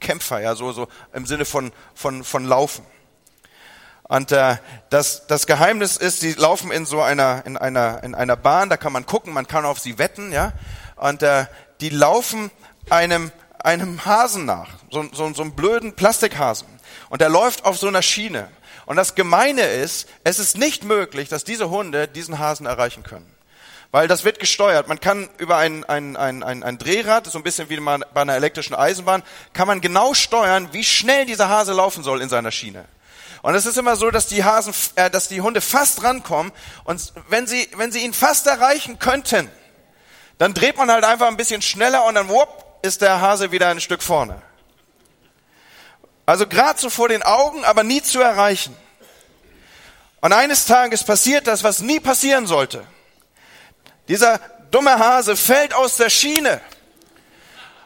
[0.00, 2.84] Kämpfer, ja, so, so im Sinne von, von, von Laufen.
[4.04, 4.56] Und äh,
[4.90, 8.76] das, das Geheimnis ist, sie laufen in so einer, in einer, in einer Bahn, da
[8.76, 10.52] kann man gucken, man kann auf sie wetten, ja.
[10.96, 11.46] Und äh,
[11.80, 12.50] die laufen
[12.90, 16.68] einem, einem Hasen nach, so, so, so einem blöden Plastikhasen.
[17.08, 18.48] Und er läuft auf so einer Schiene.
[18.86, 23.30] Und das Gemeine ist, es ist nicht möglich, dass diese Hunde diesen Hasen erreichen können.
[23.90, 24.88] Weil das wird gesteuert.
[24.88, 28.34] Man kann über ein, ein, ein, ein, ein Drehrad, so ein bisschen wie bei einer
[28.34, 32.86] elektrischen Eisenbahn, kann man genau steuern, wie schnell dieser Hase laufen soll in seiner Schiene.
[33.42, 36.50] Und es ist immer so, dass die Hasen, äh, dass die Hunde fast rankommen
[36.84, 39.50] und wenn sie, wenn sie ihn fast erreichen könnten,
[40.38, 43.68] dann dreht man halt einfach ein bisschen schneller und dann wupp, ist der Hase wieder
[43.68, 44.42] ein Stück vorne.
[46.26, 48.76] Also gerade so vor den Augen, aber nie zu erreichen.
[50.20, 52.86] Und eines Tages passiert das, was nie passieren sollte.
[54.08, 54.38] Dieser
[54.70, 56.60] dumme Hase fällt aus der Schiene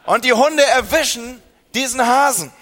[0.05, 1.42] und die Hunde erwischen
[1.74, 2.53] diesen Hasen.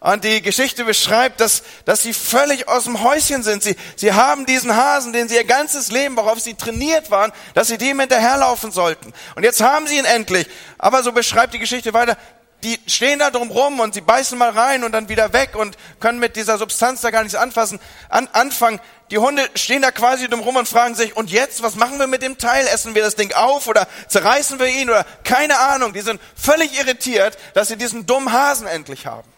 [0.00, 3.62] Und die Geschichte beschreibt, dass, dass sie völlig aus dem Häuschen sind.
[3.62, 7.68] Sie, sie haben diesen Hasen, den sie ihr ganzes Leben, worauf sie trainiert waren, dass
[7.68, 9.14] sie dem hinterherlaufen sollten.
[9.34, 10.46] Und jetzt haben sie ihn endlich.
[10.76, 12.18] Aber so beschreibt die Geschichte weiter,
[12.64, 15.76] die stehen da drum rum und sie beißen mal rein und dann wieder weg und
[16.00, 18.80] können mit dieser Substanz da gar nichts anfassen, an, anfangen.
[19.10, 22.06] Die Hunde stehen da quasi drum rum und fragen sich, und jetzt, was machen wir
[22.06, 22.66] mit dem Teil?
[22.66, 25.92] Essen wir das Ding auf oder zerreißen wir ihn oder keine Ahnung.
[25.92, 29.28] Die sind völlig irritiert, dass sie diesen dummen Hasen endlich haben.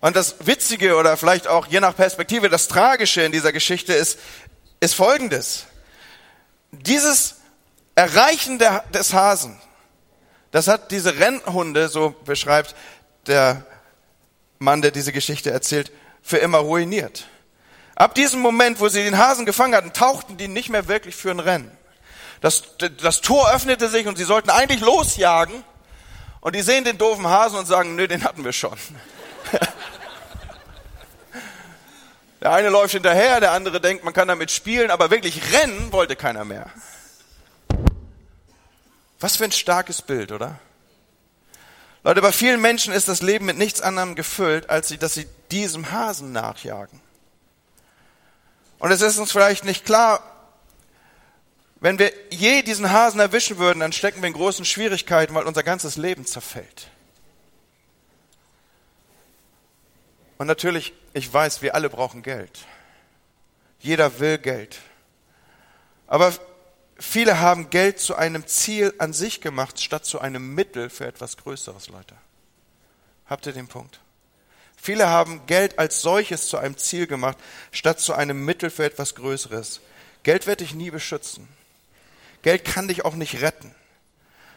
[0.00, 4.18] Und das Witzige oder vielleicht auch je nach Perspektive das Tragische in dieser Geschichte ist,
[4.78, 5.64] ist Folgendes.
[6.70, 7.36] Dieses
[7.94, 9.58] Erreichen der, des Hasen,
[10.50, 12.74] das hat diese Rennhunde, so beschreibt
[13.26, 13.64] der
[14.58, 17.26] Mann, der diese Geschichte erzählt, für immer ruiniert.
[17.94, 21.30] Ab diesem Moment, wo sie den Hasen gefangen hatten, tauchten die nicht mehr wirklich für
[21.30, 21.70] ein Rennen.
[22.40, 22.64] Das,
[23.00, 25.64] das Tor öffnete sich und sie sollten eigentlich losjagen.
[26.40, 28.76] Und die sehen den doofen Hasen und sagen, nö, den hatten wir schon.
[32.42, 36.16] der eine läuft hinterher, der andere denkt, man kann damit spielen, aber wirklich rennen wollte
[36.16, 36.66] keiner mehr.
[39.24, 40.58] Was für ein starkes Bild, oder?
[42.02, 45.92] Leute, bei vielen Menschen ist das Leben mit nichts anderem gefüllt, als dass sie diesem
[45.92, 47.00] Hasen nachjagen.
[48.78, 50.22] Und es ist uns vielleicht nicht klar,
[51.76, 55.62] wenn wir je diesen Hasen erwischen würden, dann stecken wir in großen Schwierigkeiten, weil unser
[55.62, 56.88] ganzes Leben zerfällt.
[60.36, 62.66] Und natürlich, ich weiß, wir alle brauchen Geld.
[63.78, 64.80] Jeder will Geld.
[66.08, 66.34] Aber
[66.98, 71.36] Viele haben Geld zu einem Ziel an sich gemacht, statt zu einem Mittel für etwas
[71.36, 72.14] Größeres, Leute.
[73.26, 74.00] Habt ihr den Punkt?
[74.76, 77.38] Viele haben Geld als solches zu einem Ziel gemacht,
[77.72, 79.80] statt zu einem Mittel für etwas Größeres.
[80.22, 81.48] Geld wird dich nie beschützen.
[82.42, 83.74] Geld kann dich auch nicht retten.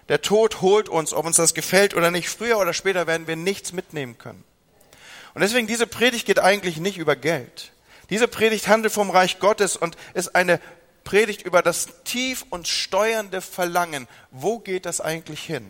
[0.09, 2.29] Der Tod holt uns, ob uns das gefällt oder nicht.
[2.29, 4.43] Früher oder später werden wir nichts mitnehmen können.
[5.33, 7.71] Und deswegen, diese Predigt geht eigentlich nicht über Geld.
[8.09, 10.59] Diese Predigt handelt vom Reich Gottes und ist eine
[11.07, 14.09] Predigt über das tief und steuernde Verlangen.
[14.31, 15.65] Wo geht das eigentlich hin?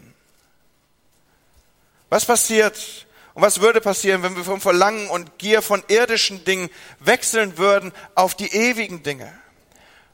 [2.10, 6.71] Was passiert und was würde passieren, wenn wir vom Verlangen und Gier von irdischen Dingen
[7.00, 9.32] wechseln würden auf die ewigen Dinge?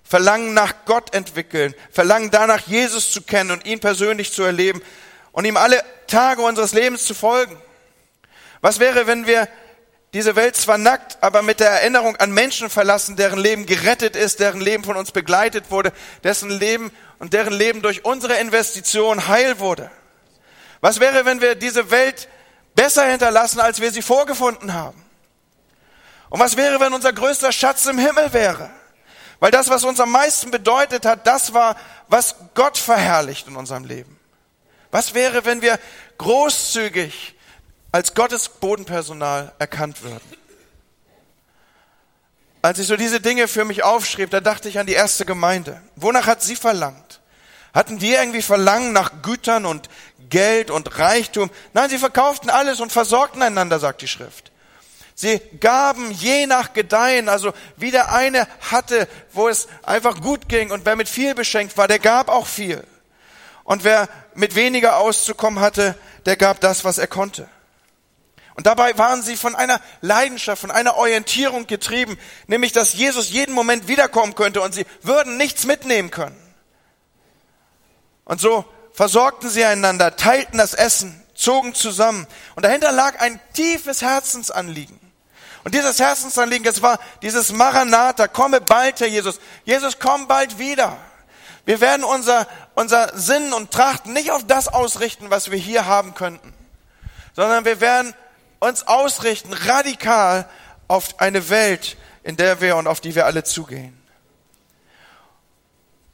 [0.04, 4.82] Verlangen nach Gott entwickeln, Verlangen danach, Jesus zu kennen und ihn persönlich zu erleben
[5.32, 7.56] und ihm alle Tage unseres Lebens zu folgen?
[8.60, 9.48] Was wäre, wenn wir
[10.14, 14.40] diese Welt zwar nackt, aber mit der Erinnerung an Menschen verlassen, deren Leben gerettet ist,
[14.40, 15.92] deren Leben von uns begleitet wurde,
[16.24, 19.90] dessen Leben und deren Leben durch unsere Investition heil wurde?
[20.82, 22.28] Was wäre, wenn wir diese Welt
[22.76, 25.04] besser hinterlassen, als wir sie vorgefunden haben?
[26.30, 28.70] Und was wäre, wenn unser größter Schatz im Himmel wäre?
[29.40, 31.76] Weil das, was uns am meisten bedeutet hat, das war,
[32.08, 34.20] was Gott verherrlicht in unserem Leben.
[34.92, 35.80] Was wäre, wenn wir
[36.20, 37.36] großzügig
[37.94, 40.20] als Gottes Bodenpersonal erkannt würden?
[42.64, 45.80] Als ich so diese Dinge für mich aufschrieb, da dachte ich an die erste Gemeinde.
[45.96, 47.22] Wonach hat sie verlangt?
[47.74, 49.90] Hatten die irgendwie Verlangen nach Gütern und
[50.30, 51.52] Geld und Reichtum?
[51.74, 54.52] Nein, sie verkauften alles und versorgten einander, sagt die Schrift.
[55.14, 60.72] Sie gaben je nach Gedeihen, also wie der eine hatte, wo es einfach gut ging
[60.72, 62.84] und wer mit viel beschenkt war, der gab auch viel.
[63.64, 67.48] Und wer mit weniger auszukommen hatte, der gab das, was er konnte.
[68.56, 73.54] Und dabei waren sie von einer Leidenschaft, von einer Orientierung getrieben, nämlich dass Jesus jeden
[73.54, 76.40] Moment wiederkommen könnte und sie würden nichts mitnehmen können.
[78.26, 82.28] Und so versorgten sie einander, teilten das Essen, zogen zusammen.
[82.56, 85.00] Und dahinter lag ein tiefes Herzensanliegen.
[85.64, 89.40] Und dieses Herzensanliegen, das war dieses Maranatha, komme bald, Herr Jesus.
[89.64, 90.98] Jesus, komm bald wieder.
[91.66, 96.14] Wir werden unser, unser Sinn und Trachten nicht auf das ausrichten, was wir hier haben
[96.14, 96.54] könnten,
[97.34, 98.14] sondern wir werden
[98.64, 100.48] uns ausrichten, radikal
[100.88, 104.00] auf eine Welt, in der wir und auf die wir alle zugehen.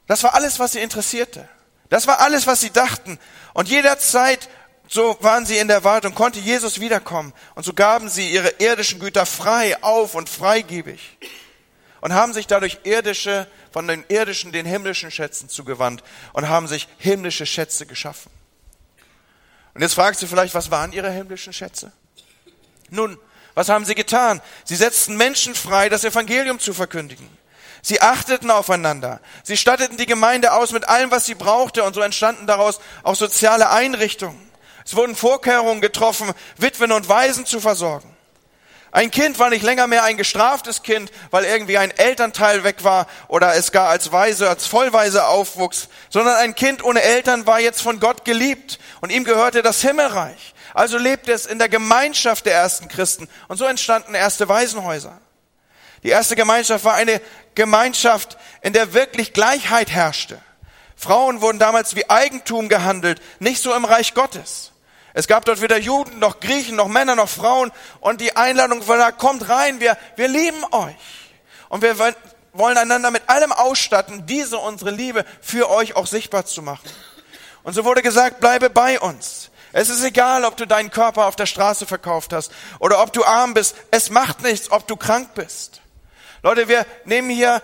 [0.08, 1.48] Das war alles, was sie interessierte.
[1.90, 3.20] Das war alles, was sie dachten.
[3.54, 4.50] Und jederzeit
[4.92, 7.32] so waren sie in der Wartung, konnte Jesus wiederkommen.
[7.54, 11.20] Und so gaben sie ihre irdischen Güter frei auf und freigebig.
[12.02, 16.88] Und haben sich dadurch irdische, von den irdischen, den himmlischen Schätzen zugewandt und haben sich
[16.98, 18.32] himmlische Schätze geschaffen.
[19.76, 21.92] Und jetzt fragst du vielleicht, was waren ihre himmlischen Schätze?
[22.92, 23.18] Nun,
[23.54, 24.42] was haben sie getan?
[24.64, 27.30] Sie setzten Menschen frei, das Evangelium zu verkündigen.
[27.82, 29.22] Sie achteten aufeinander.
[29.44, 33.16] Sie statteten die Gemeinde aus mit allem, was sie brauchte, und so entstanden daraus auch
[33.16, 34.50] soziale Einrichtungen.
[34.86, 38.16] Es wurden Vorkehrungen getroffen, Witwen und Waisen zu versorgen.
[38.92, 43.06] Ein Kind war nicht länger mehr ein gestraftes Kind, weil irgendwie ein Elternteil weg war
[43.28, 47.82] oder es gar als Weise, als Vollweise aufwuchs, sondern ein Kind ohne Eltern war jetzt
[47.84, 50.56] von Gott geliebt und ihm gehörte das Himmelreich.
[50.80, 55.20] Also lebte es in der Gemeinschaft der ersten Christen und so entstanden erste Waisenhäuser.
[56.04, 57.20] Die erste Gemeinschaft war eine
[57.54, 60.42] Gemeinschaft, in der wirklich Gleichheit herrschte.
[60.96, 64.72] Frauen wurden damals wie Eigentum gehandelt, nicht so im Reich Gottes.
[65.14, 68.98] Es gab dort weder Juden noch Griechen noch Männer noch Frauen und die Einladung war
[68.98, 70.96] da, kommt rein, wir, wir lieben euch.
[71.68, 72.00] Und wir
[72.54, 76.90] wollen einander mit allem ausstatten, diese unsere Liebe für euch auch sichtbar zu machen.
[77.64, 79.50] Und so wurde gesagt, bleibe bei uns.
[79.72, 83.24] Es ist egal, ob du deinen Körper auf der Straße verkauft hast oder ob du
[83.24, 83.76] arm bist.
[83.92, 85.82] Es macht nichts, ob du krank bist.
[86.42, 87.62] Leute, wir nehmen hier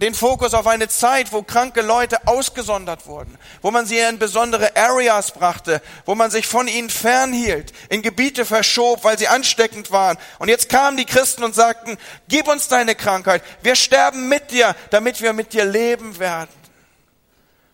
[0.00, 4.74] den Fokus auf eine Zeit, wo kranke Leute ausgesondert wurden, wo man sie in besondere
[4.74, 10.16] Areas brachte, wo man sich von ihnen fernhielt, in Gebiete verschob, weil sie ansteckend waren.
[10.38, 14.74] Und jetzt kamen die Christen und sagten, gib uns deine Krankheit, wir sterben mit dir,
[14.88, 16.48] damit wir mit dir leben werden.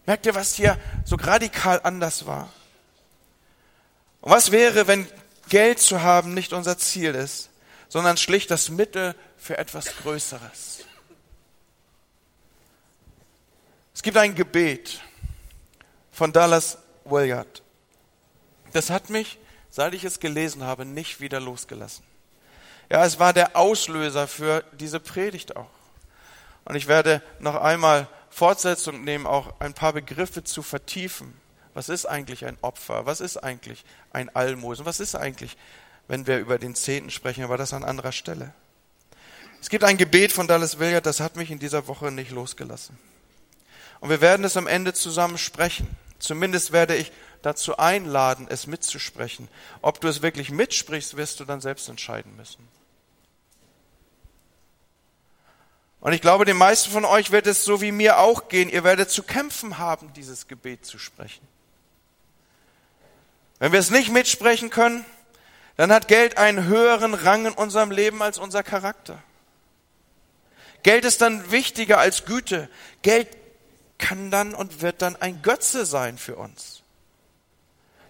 [0.05, 2.49] Merkt ihr, was hier so radikal anders war?
[4.27, 5.07] Und was wäre, wenn
[5.49, 7.49] Geld zu haben nicht unser Ziel ist,
[7.89, 10.85] sondern schlicht das Mittel für etwas Größeres?
[13.95, 15.01] Es gibt ein Gebet
[16.11, 17.63] von Dallas Willard.
[18.73, 19.39] Das hat mich,
[19.71, 22.05] seit ich es gelesen habe, nicht wieder losgelassen.
[22.91, 25.71] Ja, es war der Auslöser für diese Predigt auch.
[26.65, 31.46] Und ich werde noch einmal Fortsetzung nehmen, auch ein paar Begriffe zu vertiefen.
[31.77, 33.05] Was ist eigentlich ein Opfer?
[33.05, 34.87] Was ist eigentlich ein Almosen?
[34.87, 35.59] Was ist eigentlich,
[36.09, 38.55] wenn wir über den Zehnten sprechen, aber das an anderer Stelle?
[39.61, 42.97] Es gibt ein Gebet von Dallas Willard, das hat mich in dieser Woche nicht losgelassen.
[44.01, 45.87] Und wir werden es am Ende zusammen sprechen.
[46.19, 47.13] Zumindest werde ich
[47.43, 49.47] dazu einladen, es mitzusprechen.
[49.83, 52.67] Ob du es wirklich mitsprichst, wirst du dann selbst entscheiden müssen.
[56.01, 58.71] Und ich glaube, den meisten von euch wird es so wie mir auch gehen.
[58.71, 61.47] Ihr werdet zu kämpfen haben, dieses Gebet zu sprechen.
[63.59, 65.05] Wenn wir es nicht mitsprechen können,
[65.77, 69.23] dann hat Geld einen höheren Rang in unserem Leben als unser Charakter.
[70.83, 72.69] Geld ist dann wichtiger als Güte.
[73.03, 73.29] Geld
[73.99, 76.83] kann dann und wird dann ein Götze sein für uns.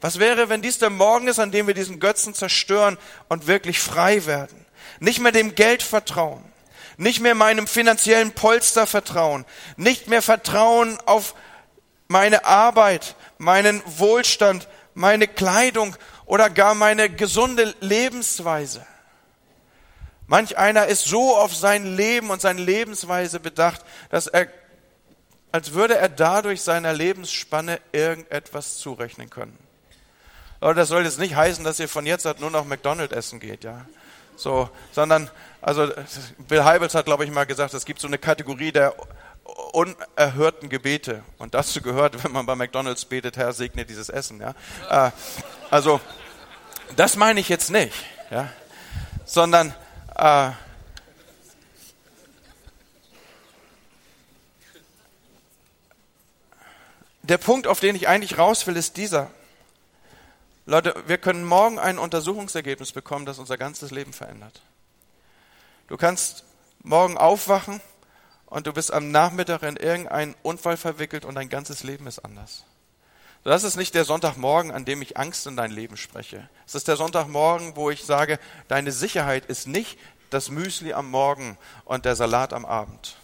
[0.00, 3.80] Was wäre, wenn dies der Morgen ist, an dem wir diesen Götzen zerstören und wirklich
[3.80, 4.66] frei werden?
[5.00, 6.44] Nicht mehr dem Geld vertrauen,
[6.96, 9.44] nicht mehr meinem finanziellen Polster vertrauen,
[9.76, 11.34] nicht mehr vertrauen auf
[12.08, 18.84] meine Arbeit, meinen Wohlstand, meine Kleidung oder gar meine gesunde Lebensweise.
[20.26, 24.48] Manch einer ist so auf sein Leben und seine Lebensweise bedacht, dass er,
[25.52, 29.56] als würde er dadurch seiner Lebensspanne irgendetwas zurechnen können.
[30.60, 33.38] Aber das soll jetzt nicht heißen, dass ihr von jetzt an nur noch McDonald's essen
[33.38, 33.84] geht, ja.
[34.34, 35.30] So, sondern,
[35.60, 35.90] also,
[36.48, 38.94] Bill Heibels hat, glaube ich, mal gesagt, es gibt so eine Kategorie der
[39.72, 41.22] unerhörten Gebete.
[41.38, 44.54] Und dazu gehört, wenn man bei McDonald's betet, Herr, segne dieses Essen, ja.
[44.90, 45.10] Äh,
[45.70, 46.00] also,
[46.96, 47.94] das meine ich jetzt nicht,
[48.30, 48.50] ja.
[49.24, 49.74] Sondern,
[50.16, 50.50] äh,
[57.22, 59.30] der Punkt, auf den ich eigentlich raus will, ist dieser.
[60.64, 64.62] Leute, wir können morgen ein Untersuchungsergebnis bekommen, das unser ganzes Leben verändert.
[65.86, 66.44] Du kannst
[66.82, 67.80] morgen aufwachen
[68.46, 72.64] und du bist am Nachmittag in irgendeinen Unfall verwickelt und dein ganzes Leben ist anders.
[73.44, 76.48] Das ist nicht der Sonntagmorgen, an dem ich Angst in dein Leben spreche.
[76.66, 79.98] Es ist der Sonntagmorgen, wo ich sage, deine Sicherheit ist nicht
[80.30, 83.16] das Müsli am Morgen und der Salat am Abend.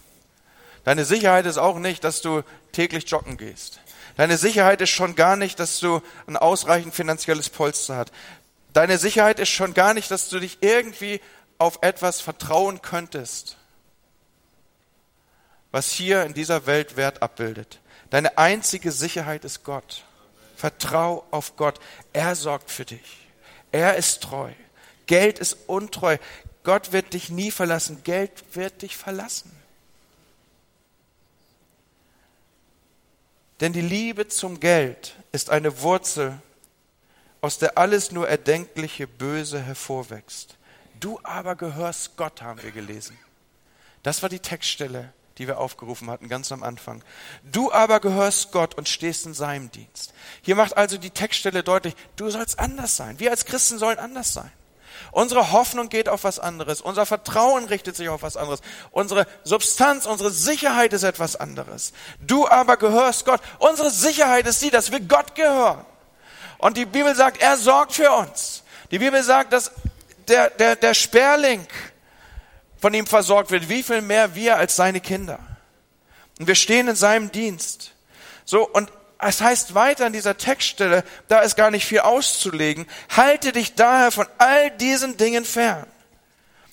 [0.85, 3.81] Deine Sicherheit ist auch nicht, dass du täglich joggen gehst.
[4.15, 8.11] Deine Sicherheit ist schon gar nicht, dass du ein ausreichend finanzielles Polster hast.
[8.73, 11.21] Deine Sicherheit ist schon gar nicht, dass du dich irgendwie
[11.57, 13.57] auf etwas vertrauen könntest,
[15.73, 17.79] was hier in dieser Welt Wert abbildet.
[18.11, 20.03] Deine einzige Sicherheit ist Gott.
[20.55, 21.79] Vertrau auf Gott.
[22.13, 23.27] Er sorgt für dich.
[23.71, 24.51] Er ist treu.
[25.07, 26.17] Geld ist untreu.
[26.63, 28.03] Gott wird dich nie verlassen.
[28.03, 29.51] Geld wird dich verlassen.
[33.59, 36.39] Denn die Liebe zum Geld ist eine Wurzel,
[37.41, 40.55] aus der alles nur erdenkliche Böse hervorwächst.
[40.99, 43.17] Du aber gehörst Gott, haben wir gelesen.
[44.03, 47.03] Das war die Textstelle, die wir aufgerufen hatten, ganz am Anfang.
[47.43, 50.13] Du aber gehörst Gott und stehst in seinem Dienst.
[50.41, 53.19] Hier macht also die Textstelle deutlich, du sollst anders sein.
[53.19, 54.51] Wir als Christen sollen anders sein.
[55.11, 56.81] Unsere Hoffnung geht auf was anderes.
[56.81, 58.61] Unser Vertrauen richtet sich auf was anderes.
[58.91, 61.93] Unsere Substanz, unsere Sicherheit ist etwas anderes.
[62.19, 63.41] Du aber gehörst Gott.
[63.59, 65.85] Unsere Sicherheit ist die, dass wir Gott gehören.
[66.57, 68.63] Und die Bibel sagt, er sorgt für uns.
[68.91, 69.71] Die Bibel sagt, dass
[70.27, 71.67] der, der, der Sperling
[72.83, 73.69] von ihm versorgt wird.
[73.69, 75.39] Wie viel mehr wir als seine Kinder.
[76.37, 77.93] Und wir stehen in seinem Dienst.
[78.43, 83.53] So, und es heißt weiter in dieser Textstelle, da ist gar nicht viel auszulegen, halte
[83.53, 85.87] dich daher von all diesen Dingen fern.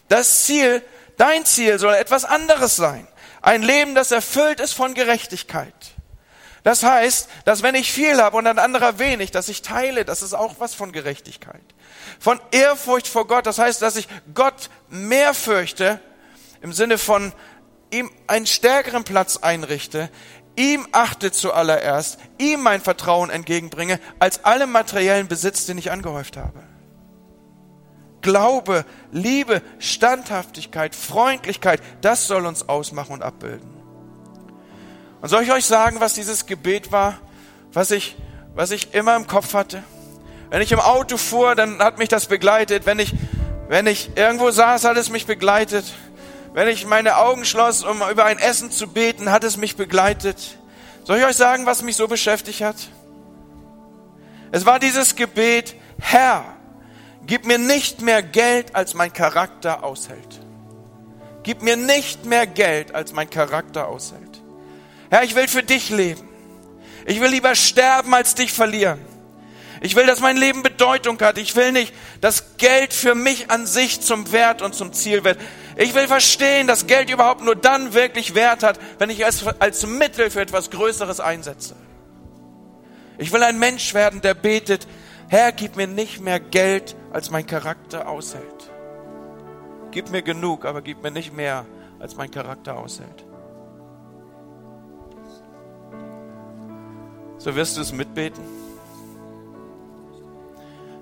[0.08, 0.82] Das Ziel,
[1.16, 3.06] dein Ziel soll etwas anderes sein.
[3.40, 5.92] Ein Leben, das erfüllt ist von Gerechtigkeit.
[6.64, 10.22] Das heißt, dass wenn ich viel habe und ein anderer wenig, dass ich teile, das
[10.22, 11.62] ist auch was von Gerechtigkeit.
[12.20, 16.00] Von Ehrfurcht vor Gott, das heißt, dass ich Gott mehr fürchte,
[16.60, 17.32] im Sinne von
[17.90, 20.10] ihm einen stärkeren Platz einrichte,
[20.54, 26.62] ihm achte zuallererst, ihm mein Vertrauen entgegenbringe, als allem materiellen Besitz, den ich angehäuft habe.
[28.20, 33.70] Glaube, Liebe, Standhaftigkeit, Freundlichkeit, das soll uns ausmachen und abbilden.
[35.22, 37.18] Und soll ich euch sagen, was dieses Gebet war,
[37.72, 38.16] was ich,
[38.54, 39.82] was ich immer im Kopf hatte?
[40.50, 42.84] Wenn ich im Auto fuhr, dann hat mich das begleitet.
[42.84, 43.14] Wenn ich,
[43.68, 45.84] wenn ich irgendwo saß, hat es mich begleitet.
[46.52, 50.58] Wenn ich meine Augen schloss, um über ein Essen zu beten, hat es mich begleitet.
[51.04, 52.76] Soll ich euch sagen, was mich so beschäftigt hat?
[54.50, 56.44] Es war dieses Gebet, Herr,
[57.24, 60.40] gib mir nicht mehr Geld, als mein Charakter aushält.
[61.44, 64.42] Gib mir nicht mehr Geld, als mein Charakter aushält.
[65.10, 66.28] Herr, ich will für dich leben.
[67.06, 69.09] Ich will lieber sterben, als dich verlieren.
[69.82, 71.38] Ich will, dass mein Leben Bedeutung hat.
[71.38, 75.38] Ich will nicht, dass Geld für mich an sich zum Wert und zum Ziel wird.
[75.76, 79.86] Ich will verstehen, dass Geld überhaupt nur dann wirklich Wert hat, wenn ich es als
[79.86, 81.74] Mittel für etwas Größeres einsetze.
[83.16, 84.86] Ich will ein Mensch werden, der betet,
[85.28, 88.70] Herr, gib mir nicht mehr Geld, als mein Charakter aushält.
[89.92, 91.64] Gib mir genug, aber gib mir nicht mehr,
[91.98, 93.24] als mein Charakter aushält.
[97.38, 98.42] So wirst du es mitbeten?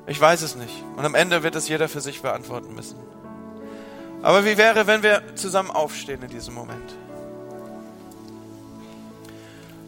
[0.09, 0.83] Ich weiß es nicht.
[0.97, 2.97] Und am Ende wird es jeder für sich beantworten müssen.
[4.23, 6.97] Aber wie wäre, wenn wir zusammen aufstehen in diesem Moment?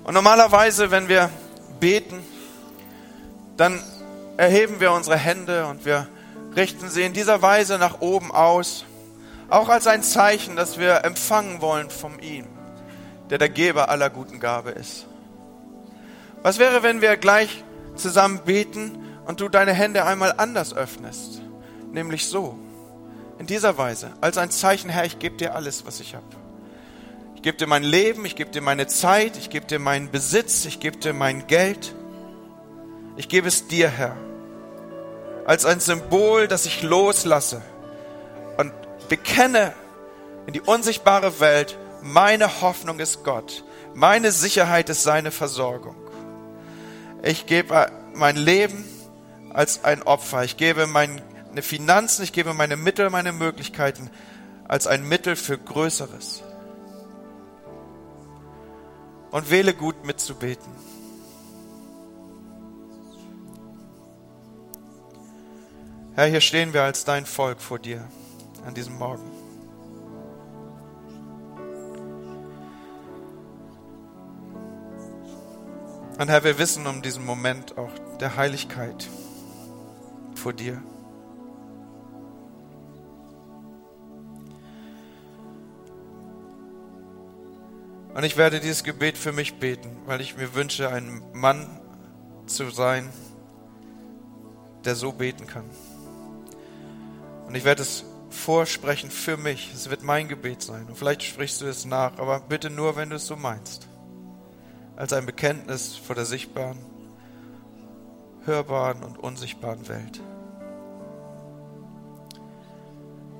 [0.04, 1.30] Und normalerweise, wenn wir
[1.80, 2.20] beten,
[3.56, 3.82] dann
[4.36, 6.06] erheben wir unsere Hände und wir
[6.54, 8.84] richten sie in dieser Weise nach oben aus,
[9.48, 12.46] auch als ein Zeichen, dass wir empfangen wollen von ihm,
[13.30, 15.06] der der Geber aller guten Gabe ist.
[16.42, 17.64] Was wäre, wenn wir gleich
[17.96, 18.99] zusammen beten
[19.30, 21.40] und du deine Hände einmal anders öffnest,
[21.92, 22.58] nämlich so,
[23.38, 26.26] in dieser Weise, als ein Zeichen, Herr, ich gebe dir alles, was ich habe.
[27.36, 30.64] Ich gebe dir mein Leben, ich gebe dir meine Zeit, ich gebe dir meinen Besitz,
[30.64, 31.94] ich gebe dir mein Geld.
[33.16, 34.16] Ich gebe es dir, Herr,
[35.46, 37.62] als ein Symbol, das ich loslasse
[38.56, 38.72] und
[39.08, 39.74] bekenne
[40.48, 43.62] in die unsichtbare Welt, meine Hoffnung ist Gott,
[43.94, 45.94] meine Sicherheit ist seine Versorgung.
[47.22, 48.84] Ich gebe mein Leben
[49.52, 51.22] als ein Opfer, ich gebe meine
[51.60, 54.10] Finanzen, ich gebe meine Mittel, meine Möglichkeiten
[54.68, 56.42] als ein Mittel für Größeres.
[59.30, 60.72] Und wähle gut mitzubeten.
[66.14, 68.06] Herr, hier stehen wir als dein Volk vor dir
[68.66, 69.22] an diesem Morgen.
[76.18, 79.08] Und Herr, wir wissen um diesen Moment auch der Heiligkeit
[80.40, 80.82] vor dir.
[88.14, 91.80] Und ich werde dieses Gebet für mich beten, weil ich mir wünsche, ein Mann
[92.46, 93.08] zu sein,
[94.84, 95.64] der so beten kann.
[97.46, 99.72] Und ich werde es vorsprechen für mich.
[99.74, 100.86] Es wird mein Gebet sein.
[100.86, 103.88] Und vielleicht sprichst du es nach, aber bitte nur, wenn du es so meinst.
[104.96, 106.78] Als ein Bekenntnis vor der sichtbaren,
[108.44, 110.20] hörbaren und unsichtbaren Welt.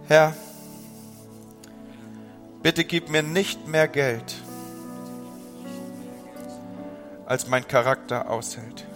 [0.07, 0.35] Herr,
[2.63, 4.35] bitte gib mir nicht mehr Geld,
[7.27, 8.87] als mein Charakter aushält.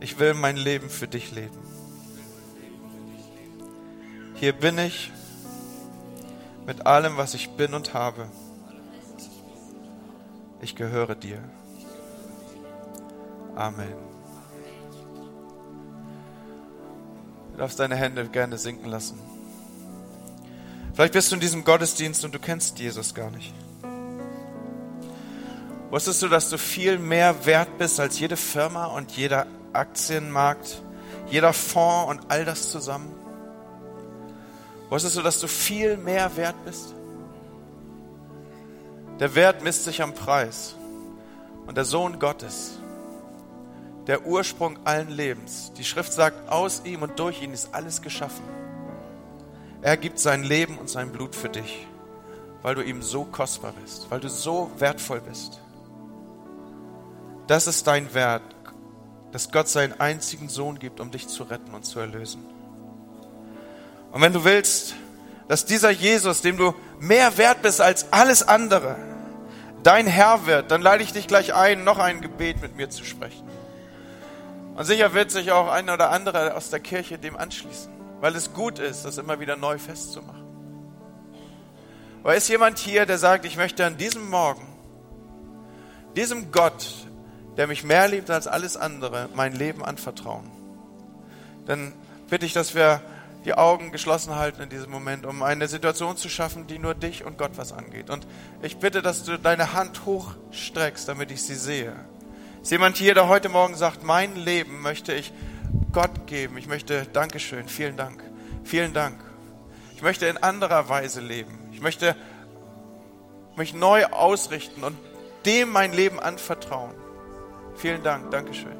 [0.00, 1.58] Ich will mein Leben für dich leben.
[4.34, 5.12] Hier bin ich
[6.66, 8.28] mit allem, was ich bin und habe.
[10.60, 11.38] Ich gehöre dir.
[13.56, 13.94] Amen.
[17.52, 19.18] Du darfst deine Hände gerne sinken lassen.
[20.94, 23.54] Vielleicht bist du in diesem Gottesdienst und du kennst Jesus gar nicht.
[25.90, 30.82] Wusstest du, dass du viel mehr wert bist als jede Firma und jeder Aktienmarkt,
[31.30, 33.12] jeder Fonds und all das zusammen?
[34.88, 36.94] Wusstest du, dass du viel mehr wert bist?
[39.20, 40.74] Der Wert misst sich am Preis.
[41.66, 42.78] Und der Sohn Gottes,
[44.06, 48.44] der Ursprung allen Lebens, die Schrift sagt, aus ihm und durch ihn ist alles geschaffen.
[49.82, 51.86] Er gibt sein Leben und sein Blut für dich,
[52.62, 55.60] weil du ihm so kostbar bist, weil du so wertvoll bist.
[57.46, 58.42] Das ist dein Wert,
[59.32, 62.44] dass Gott seinen einzigen Sohn gibt, um dich zu retten und zu erlösen.
[64.12, 64.94] Und wenn du willst,
[65.48, 68.96] dass dieser Jesus, dem du mehr wert bist als alles andere,
[69.82, 73.04] dein Herr wird, dann lade ich dich gleich ein, noch ein Gebet mit mir zu
[73.04, 73.44] sprechen.
[74.74, 78.52] Und sicher wird sich auch ein oder andere aus der Kirche dem anschließen, weil es
[78.52, 80.44] gut ist, das immer wieder neu festzumachen.
[82.22, 84.66] Aber ist jemand hier, der sagt, ich möchte an diesem Morgen,
[86.16, 86.86] diesem Gott,
[87.56, 90.50] der mich mehr liebt als alles andere, mein Leben anvertrauen?
[91.66, 91.92] Dann
[92.28, 93.00] bitte ich, dass wir
[93.44, 97.24] die Augen geschlossen halten in diesem Moment, um eine Situation zu schaffen, die nur dich
[97.24, 98.08] und Gott was angeht.
[98.10, 98.26] Und
[98.62, 101.94] ich bitte, dass du deine Hand hochstreckst, damit ich sie sehe.
[102.64, 105.34] Ist jemand hier, der heute Morgen sagt, mein Leben möchte ich
[105.92, 106.56] Gott geben.
[106.56, 108.24] Ich möchte Dankeschön, vielen Dank,
[108.64, 109.22] vielen Dank.
[109.94, 111.58] Ich möchte in anderer Weise leben.
[111.72, 112.16] Ich möchte
[113.54, 114.96] mich neu ausrichten und
[115.44, 116.94] dem mein Leben anvertrauen.
[117.76, 118.78] Vielen Dank, Dankeschön.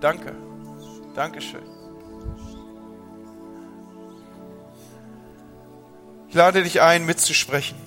[0.00, 0.34] Danke,
[1.14, 1.62] Dankeschön.
[6.28, 7.83] Ich lade dich ein, mitzusprechen.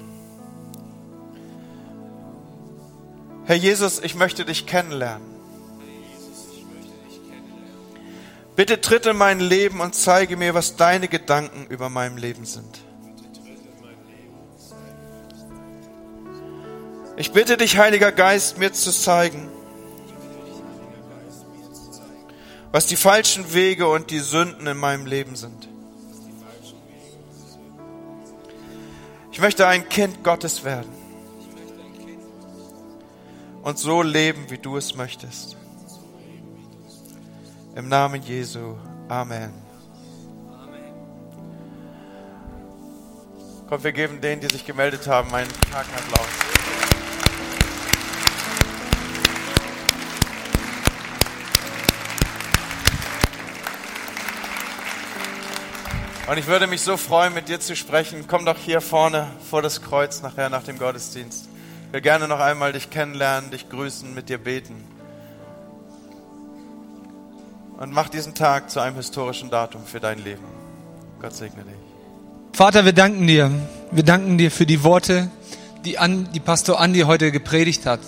[3.47, 5.25] Herr Jesus, ich möchte dich kennenlernen.
[8.57, 12.79] Bitte tritt in mein Leben und zeige mir, was deine Gedanken über meinem Leben sind.
[17.15, 19.49] Ich bitte dich, Heiliger Geist, mir zu zeigen,
[22.73, 25.69] was die falschen Wege und die Sünden in meinem Leben sind.
[29.31, 30.96] Ich möchte ein Kind Gottes werden
[33.67, 35.57] und so leben, wie du es möchtest.
[37.75, 38.77] Im Namen Jesu.
[39.09, 39.51] Amen.
[43.67, 46.27] Komm, wir geben denen, die sich gemeldet haben, einen starken Applaus.
[56.29, 58.27] Und ich würde mich so freuen, mit dir zu sprechen.
[58.29, 61.46] Komm doch hier vorne vor das Kreuz nachher nach dem Gottesdienst.
[61.87, 64.75] Ich will gerne noch einmal dich kennenlernen, dich grüßen, mit dir beten.
[67.79, 70.43] Und mach diesen Tag zu einem historischen Datum für dein Leben.
[71.21, 71.73] Gott segne dich.
[72.51, 73.49] Vater, wir danken dir.
[73.91, 75.29] Wir danken dir für die Worte,
[75.85, 78.01] die, An, die Pastor Andi heute gepredigt hat.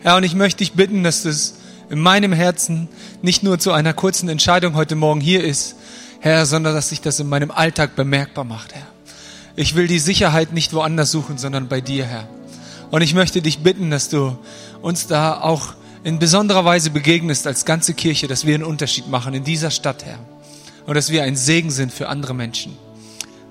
[0.00, 1.54] Herr, und ich möchte dich bitten, dass das
[1.88, 2.90] in meinem Herzen
[3.22, 5.76] nicht nur zu einer kurzen Entscheidung heute Morgen hier ist,
[6.20, 8.86] Herr, sondern dass sich das in meinem Alltag bemerkbar macht, Herr.
[9.56, 12.28] Ich will die Sicherheit nicht woanders suchen, sondern bei dir, Herr.
[12.92, 14.36] Und ich möchte dich bitten, dass du
[14.82, 15.72] uns da auch
[16.04, 20.04] in besonderer Weise begegnest als ganze Kirche, dass wir einen Unterschied machen in dieser Stadt,
[20.04, 20.18] Herr.
[20.84, 22.76] Und dass wir ein Segen sind für andere Menschen.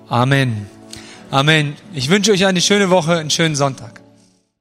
[0.07, 0.67] Amen.
[1.31, 1.73] Amen.
[1.91, 4.00] Ich wünsche euch eine schöne Woche, einen schönen Sonntag.